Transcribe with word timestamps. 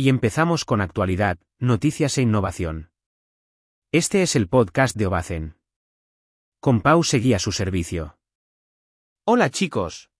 Y 0.00 0.10
empezamos 0.10 0.64
con 0.64 0.80
actualidad, 0.80 1.38
noticias 1.58 2.18
e 2.18 2.22
innovación. 2.22 2.92
Este 3.90 4.22
es 4.22 4.36
el 4.36 4.46
podcast 4.46 4.94
de 4.96 5.06
Obacen. 5.06 5.56
Con 6.60 6.82
Pau 6.82 7.02
seguía 7.02 7.40
su 7.40 7.50
servicio. 7.50 8.16
Hola 9.24 9.50
chicos. 9.50 10.12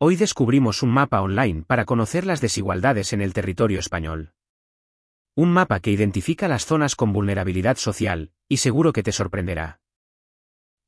Hoy 0.00 0.16
descubrimos 0.16 0.82
un 0.82 0.90
mapa 0.90 1.22
online 1.22 1.62
para 1.62 1.84
conocer 1.84 2.26
las 2.26 2.40
desigualdades 2.40 3.12
en 3.12 3.20
el 3.20 3.32
territorio 3.32 3.78
español. 3.78 4.34
Un 5.36 5.52
mapa 5.52 5.78
que 5.78 5.92
identifica 5.92 6.48
las 6.48 6.66
zonas 6.66 6.96
con 6.96 7.12
vulnerabilidad 7.12 7.76
social, 7.76 8.32
y 8.48 8.56
seguro 8.56 8.92
que 8.92 9.04
te 9.04 9.12
sorprenderá. 9.12 9.80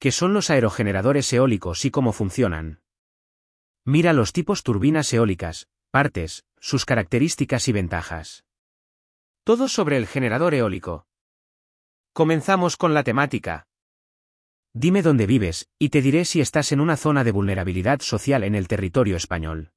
¿Qué 0.01 0.11
son 0.11 0.35
los 0.35 0.51
aerogeneradores 0.51 1.33
eólicos 1.33 1.85
y 1.85 1.93
cómo 1.93 2.13
funcionan? 2.13 2.83
Mira 3.85 4.13
los 4.13 4.33
tipos 4.33 4.65
turbinas 4.65 5.13
eólicas, 5.13 5.69
partes, 5.93 6.45
sus 6.63 6.85
características 6.85 7.67
y 7.67 7.73
ventajas. 7.73 8.45
Todo 9.43 9.67
sobre 9.67 9.97
el 9.97 10.07
generador 10.07 10.55
eólico. 10.55 11.09
Comenzamos 12.13 12.77
con 12.77 12.95
la 12.95 13.03
temática. 13.03 13.67
Dime 14.73 15.03
dónde 15.03 15.27
vives, 15.27 15.69
y 15.81 15.89
te 15.89 16.01
diré 16.01 16.25
si 16.25 16.41
estás 16.41 16.71
en 16.71 16.81
una 16.81 16.97
zona 16.97 17.25
de 17.25 17.33
vulnerabilidad 17.33 18.01
social 18.01 18.45
en 18.45 18.55
el 18.55 18.69
territorio 18.69 19.17
español. 19.17 19.73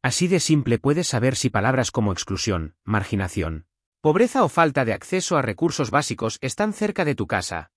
Así 0.00 0.28
de 0.28 0.38
simple 0.38 0.78
puedes 0.78 1.08
saber 1.08 1.34
si 1.34 1.50
palabras 1.50 1.90
como 1.90 2.12
exclusión, 2.12 2.76
marginación, 2.84 3.66
pobreza 4.00 4.44
o 4.44 4.48
falta 4.48 4.84
de 4.84 4.92
acceso 4.92 5.36
a 5.36 5.42
recursos 5.42 5.90
básicos 5.90 6.38
están 6.40 6.72
cerca 6.72 7.04
de 7.04 7.16
tu 7.16 7.26
casa. 7.26 7.72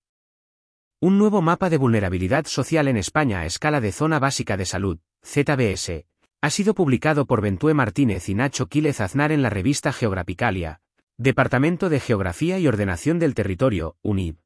Un 1.00 1.18
nuevo 1.18 1.42
mapa 1.42 1.68
de 1.68 1.78
vulnerabilidad 1.78 2.46
social 2.46 2.86
en 2.86 2.96
España 2.96 3.40
a 3.40 3.46
escala 3.46 3.80
de 3.80 3.90
Zona 3.90 4.20
Básica 4.20 4.56
de 4.56 4.66
Salud, 4.66 5.00
ZBS, 5.24 6.06
ha 6.44 6.50
sido 6.50 6.74
publicado 6.74 7.24
por 7.24 7.40
Bentue 7.40 7.72
Martínez 7.72 8.28
y 8.28 8.34
Nacho 8.34 8.66
Quílez 8.66 9.00
Aznar 9.00 9.32
en 9.32 9.40
la 9.40 9.48
revista 9.48 9.94
Geograficalia, 9.94 10.82
Departamento 11.16 11.88
de 11.88 12.00
Geografía 12.00 12.58
y 12.58 12.68
Ordenación 12.68 13.18
del 13.18 13.32
Territorio, 13.34 13.96
UNIB. 14.02 14.36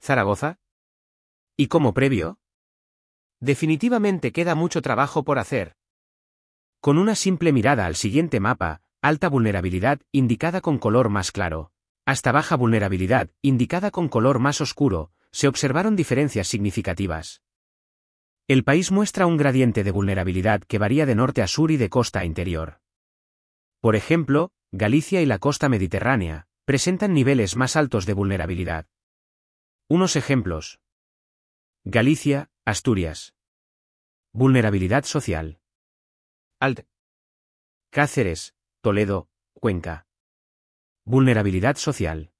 ¿Zaragoza? 0.00 0.60
¿Y 1.58 1.66
como 1.66 1.92
previo? 1.92 2.38
Definitivamente 3.38 4.32
queda 4.32 4.54
mucho 4.54 4.80
trabajo 4.80 5.24
por 5.24 5.38
hacer. 5.38 5.76
Con 6.80 6.96
una 6.96 7.16
simple 7.16 7.52
mirada 7.52 7.84
al 7.84 7.96
siguiente 7.96 8.40
mapa, 8.40 8.80
alta 9.02 9.28
vulnerabilidad, 9.28 10.00
indicada 10.10 10.62
con 10.62 10.78
color 10.78 11.10
más 11.10 11.32
claro, 11.32 11.70
hasta 12.06 12.32
baja 12.32 12.56
vulnerabilidad, 12.56 13.28
indicada 13.42 13.90
con 13.90 14.08
color 14.08 14.38
más 14.38 14.62
oscuro, 14.62 15.12
se 15.32 15.48
observaron 15.48 15.96
diferencias 15.96 16.48
significativas. 16.48 17.43
El 18.46 18.62
país 18.62 18.92
muestra 18.92 19.26
un 19.26 19.38
gradiente 19.38 19.84
de 19.84 19.90
vulnerabilidad 19.90 20.62
que 20.62 20.78
varía 20.78 21.06
de 21.06 21.14
norte 21.14 21.40
a 21.40 21.46
sur 21.46 21.70
y 21.70 21.78
de 21.78 21.88
costa 21.88 22.20
a 22.20 22.24
interior. 22.26 22.80
Por 23.80 23.96
ejemplo, 23.96 24.52
Galicia 24.70 25.22
y 25.22 25.26
la 25.26 25.38
costa 25.38 25.68
mediterránea 25.68 26.46
presentan 26.64 27.14
niveles 27.14 27.56
más 27.56 27.76
altos 27.76 28.06
de 28.06 28.12
vulnerabilidad. 28.12 28.86
Unos 29.88 30.16
ejemplos. 30.16 30.80
Galicia, 31.84 32.50
Asturias. 32.64 33.34
Vulnerabilidad 34.32 35.04
social. 35.04 35.60
Alt. 36.60 36.88
Cáceres, 37.90 38.54
Toledo, 38.80 39.28
Cuenca. 39.52 40.06
Vulnerabilidad 41.04 41.76
social. 41.76 42.32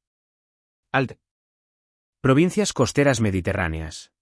Alt. 0.92 1.19
Provincias 2.20 2.72
costeras 2.72 3.20
mediterráneas. 3.20 4.13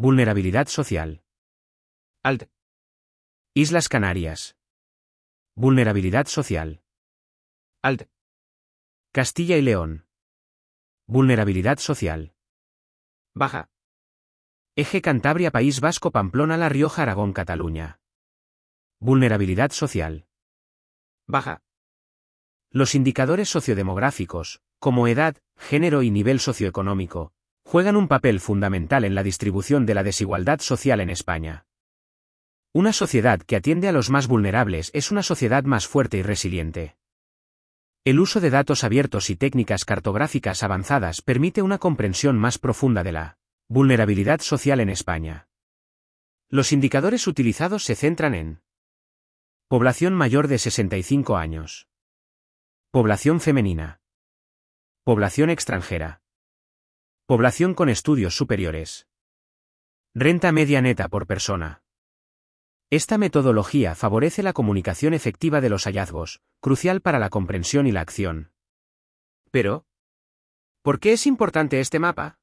Vulnerabilidad 0.00 0.68
social. 0.68 1.24
Alt. 2.22 2.44
Islas 3.52 3.88
Canarias. 3.88 4.56
Vulnerabilidad 5.56 6.28
social. 6.28 6.84
Alt. 7.82 8.08
Castilla 9.10 9.56
y 9.56 9.62
León. 9.62 10.06
Vulnerabilidad 11.08 11.80
social. 11.80 12.32
Baja. 13.34 13.70
Eje 14.76 15.02
Cantabria 15.02 15.50
País 15.50 15.80
Vasco 15.80 16.12
Pamplona 16.12 16.56
La 16.56 16.68
Rioja 16.68 17.02
Aragón 17.02 17.32
Cataluña. 17.32 17.98
Vulnerabilidad 19.00 19.72
social. 19.72 20.28
Baja. 21.26 21.60
Los 22.70 22.94
indicadores 22.94 23.48
sociodemográficos, 23.48 24.62
como 24.78 25.08
edad, 25.08 25.38
género 25.56 26.02
y 26.02 26.12
nivel 26.12 26.38
socioeconómico, 26.38 27.32
juegan 27.68 27.96
un 27.96 28.08
papel 28.08 28.40
fundamental 28.40 29.04
en 29.04 29.14
la 29.14 29.22
distribución 29.22 29.84
de 29.84 29.92
la 29.92 30.02
desigualdad 30.02 30.60
social 30.60 31.00
en 31.00 31.10
España. 31.10 31.66
Una 32.72 32.94
sociedad 32.94 33.42
que 33.42 33.56
atiende 33.56 33.88
a 33.88 33.92
los 33.92 34.08
más 34.08 34.26
vulnerables 34.26 34.90
es 34.94 35.10
una 35.10 35.22
sociedad 35.22 35.64
más 35.64 35.86
fuerte 35.86 36.16
y 36.16 36.22
resiliente. 36.22 36.96
El 38.06 38.20
uso 38.20 38.40
de 38.40 38.48
datos 38.48 38.84
abiertos 38.84 39.28
y 39.28 39.36
técnicas 39.36 39.84
cartográficas 39.84 40.62
avanzadas 40.62 41.20
permite 41.20 41.60
una 41.60 41.76
comprensión 41.76 42.38
más 42.38 42.56
profunda 42.58 43.04
de 43.04 43.12
la 43.12 43.36
vulnerabilidad 43.68 44.40
social 44.40 44.80
en 44.80 44.88
España. 44.88 45.46
Los 46.48 46.72
indicadores 46.72 47.26
utilizados 47.26 47.84
se 47.84 47.96
centran 47.96 48.34
en 48.34 48.62
población 49.68 50.14
mayor 50.14 50.48
de 50.48 50.56
65 50.56 51.36
años, 51.36 51.86
población 52.90 53.40
femenina, 53.40 54.00
población 55.04 55.50
extranjera, 55.50 56.22
Población 57.28 57.74
con 57.74 57.90
estudios 57.90 58.34
superiores. 58.34 59.06
Renta 60.14 60.50
media 60.50 60.80
neta 60.80 61.08
por 61.08 61.26
persona. 61.26 61.82
Esta 62.88 63.18
metodología 63.18 63.94
favorece 63.94 64.42
la 64.42 64.54
comunicación 64.54 65.12
efectiva 65.12 65.60
de 65.60 65.68
los 65.68 65.84
hallazgos, 65.84 66.40
crucial 66.62 67.02
para 67.02 67.18
la 67.18 67.28
comprensión 67.28 67.86
y 67.86 67.92
la 67.92 68.00
acción. 68.00 68.52
Pero, 69.50 69.84
¿por 70.80 71.00
qué 71.00 71.12
es 71.12 71.26
importante 71.26 71.80
este 71.80 71.98
mapa? 71.98 72.38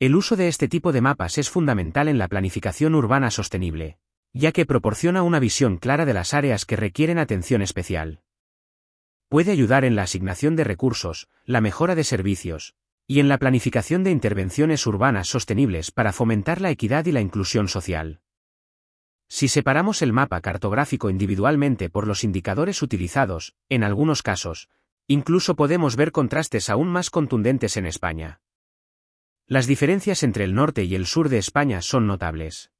El 0.00 0.16
uso 0.16 0.34
de 0.34 0.48
este 0.48 0.66
tipo 0.66 0.90
de 0.90 1.02
mapas 1.02 1.38
es 1.38 1.48
fundamental 1.48 2.08
en 2.08 2.18
la 2.18 2.26
planificación 2.26 2.92
urbana 2.96 3.30
sostenible, 3.30 4.00
ya 4.32 4.50
que 4.50 4.66
proporciona 4.66 5.22
una 5.22 5.38
visión 5.38 5.76
clara 5.76 6.04
de 6.06 6.14
las 6.14 6.34
áreas 6.34 6.66
que 6.66 6.74
requieren 6.74 7.18
atención 7.18 7.62
especial. 7.62 8.24
Puede 9.28 9.52
ayudar 9.52 9.84
en 9.84 9.94
la 9.94 10.02
asignación 10.02 10.56
de 10.56 10.64
recursos, 10.64 11.28
la 11.44 11.60
mejora 11.60 11.94
de 11.94 12.02
servicios, 12.02 12.74
y 13.06 13.20
en 13.20 13.28
la 13.28 13.38
planificación 13.38 14.02
de 14.04 14.10
intervenciones 14.10 14.86
urbanas 14.86 15.28
sostenibles 15.28 15.90
para 15.90 16.12
fomentar 16.12 16.60
la 16.60 16.70
equidad 16.70 17.06
y 17.06 17.12
la 17.12 17.20
inclusión 17.20 17.68
social. 17.68 18.20
Si 19.28 19.48
separamos 19.48 20.02
el 20.02 20.12
mapa 20.12 20.40
cartográfico 20.40 21.10
individualmente 21.10 21.90
por 21.90 22.06
los 22.06 22.24
indicadores 22.24 22.82
utilizados, 22.82 23.54
en 23.68 23.84
algunos 23.84 24.22
casos, 24.22 24.68
incluso 25.06 25.56
podemos 25.56 25.96
ver 25.96 26.12
contrastes 26.12 26.70
aún 26.70 26.88
más 26.88 27.10
contundentes 27.10 27.76
en 27.76 27.86
España. 27.86 28.40
Las 29.46 29.66
diferencias 29.66 30.22
entre 30.22 30.44
el 30.44 30.54
norte 30.54 30.84
y 30.84 30.94
el 30.94 31.06
sur 31.06 31.28
de 31.28 31.38
España 31.38 31.82
son 31.82 32.06
notables. 32.06 32.72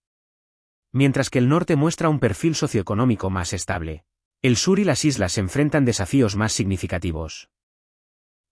Mientras 0.92 1.30
que 1.30 1.38
el 1.38 1.48
norte 1.48 1.76
muestra 1.76 2.08
un 2.08 2.18
perfil 2.18 2.54
socioeconómico 2.54 3.30
más 3.30 3.52
estable, 3.52 4.04
el 4.42 4.56
sur 4.56 4.78
y 4.78 4.84
las 4.84 5.04
islas 5.04 5.38
enfrentan 5.38 5.84
desafíos 5.84 6.36
más 6.36 6.52
significativos. 6.52 7.50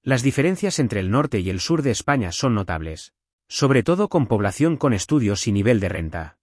Las 0.06 0.22
diferencias 0.22 0.80
entre 0.80 1.00
el 1.00 1.10
norte 1.10 1.40
y 1.40 1.48
el 1.48 1.60
sur 1.60 1.80
de 1.80 1.90
España 1.90 2.30
son 2.30 2.54
notables, 2.54 3.14
sobre 3.48 3.82
todo 3.82 4.10
con 4.10 4.26
población 4.26 4.76
con 4.76 4.92
estudios 4.92 5.46
y 5.48 5.52
nivel 5.52 5.80
de 5.80 5.88
renta. 5.88 6.36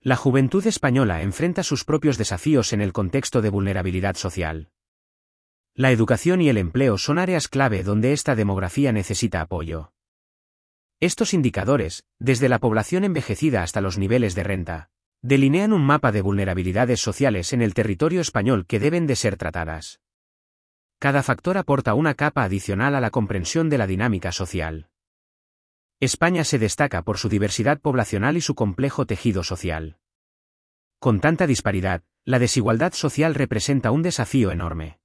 La 0.00 0.16
juventud 0.16 0.66
española 0.66 1.22
enfrenta 1.22 1.62
sus 1.62 1.84
propios 1.84 2.18
desafíos 2.18 2.72
en 2.72 2.80
el 2.80 2.92
contexto 2.92 3.42
de 3.42 3.50
vulnerabilidad 3.50 4.16
social. 4.16 4.70
La 5.72 5.92
educación 5.92 6.42
y 6.42 6.48
el 6.48 6.56
empleo 6.56 6.98
son 6.98 7.20
áreas 7.20 7.46
clave 7.46 7.84
donde 7.84 8.12
esta 8.12 8.34
demografía 8.34 8.90
necesita 8.90 9.40
apoyo. 9.40 9.92
Estos 10.98 11.34
indicadores, 11.34 12.02
desde 12.18 12.48
la 12.48 12.58
población 12.58 13.04
envejecida 13.04 13.62
hasta 13.62 13.80
los 13.80 13.98
niveles 13.98 14.34
de 14.34 14.42
renta, 14.42 14.90
delinean 15.22 15.72
un 15.72 15.82
mapa 15.82 16.10
de 16.10 16.22
vulnerabilidades 16.22 16.98
sociales 16.98 17.52
en 17.52 17.62
el 17.62 17.72
territorio 17.72 18.20
español 18.20 18.66
que 18.66 18.80
deben 18.80 19.06
de 19.06 19.14
ser 19.14 19.36
tratadas. 19.36 20.00
Cada 20.98 21.22
factor 21.22 21.58
aporta 21.58 21.94
una 21.94 22.14
capa 22.14 22.42
adicional 22.42 22.96
a 22.96 23.00
la 23.00 23.10
comprensión 23.10 23.70
de 23.70 23.78
la 23.78 23.86
dinámica 23.86 24.32
social. 24.32 24.88
España 26.00 26.42
se 26.42 26.58
destaca 26.58 27.02
por 27.02 27.18
su 27.18 27.28
diversidad 27.28 27.80
poblacional 27.80 28.36
y 28.36 28.40
su 28.40 28.56
complejo 28.56 29.06
tejido 29.06 29.44
social. 29.44 29.98
Con 30.98 31.20
tanta 31.20 31.46
disparidad, 31.46 32.02
la 32.24 32.40
desigualdad 32.40 32.94
social 32.94 33.36
representa 33.36 33.92
un 33.92 34.02
desafío 34.02 34.50
enorme. 34.50 34.98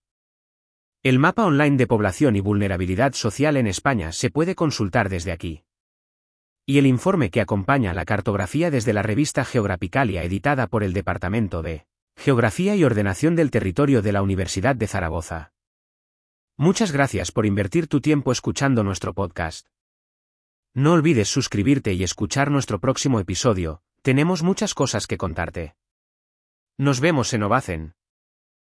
El 1.03 1.19
mapa 1.19 1.45
online 1.45 1.77
de 1.77 1.85
población 1.85 2.35
y 2.35 2.41
vulnerabilidad 2.41 3.13
social 3.13 3.55
en 3.55 3.67
España 3.67 4.13
se 4.13 4.31
puede 4.31 4.55
consultar 4.55 5.09
desde 5.09 5.31
aquí. 5.31 5.63
Y 6.65 6.79
el 6.79 6.87
informe 6.87 7.29
que 7.29 7.41
acompaña 7.41 7.93
la 7.93 8.05
cartografía 8.05 8.71
desde 8.71 8.93
la 8.93 9.03
revista 9.03 9.45
Geograficalia 9.45 10.23
editada 10.23 10.65
por 10.65 10.83
el 10.83 10.93
Departamento 10.93 11.61
de 11.61 11.85
Geografía 12.15 12.75
y 12.75 12.83
Ordenación 12.83 13.35
del 13.35 13.51
Territorio 13.51 14.01
de 14.01 14.11
la 14.11 14.23
Universidad 14.23 14.75
de 14.75 14.87
Zaragoza. 14.87 15.52
Muchas 16.57 16.91
gracias 16.91 17.31
por 17.31 17.47
invertir 17.47 17.87
tu 17.87 17.99
tiempo 17.99 18.31
escuchando 18.31 18.83
nuestro 18.83 19.15
podcast. 19.15 19.69
No 20.75 20.93
olvides 20.93 21.27
suscribirte 21.27 21.93
y 21.93 22.03
escuchar 22.03 22.51
nuestro 22.51 22.79
próximo 22.79 23.19
episodio, 23.19 23.81
tenemos 24.03 24.43
muchas 24.43 24.75
cosas 24.75 25.07
que 25.07 25.17
contarte. 25.17 25.75
Nos 26.77 26.99
vemos 26.99 27.33
en 27.33 27.41
Ovacen. 27.41 27.95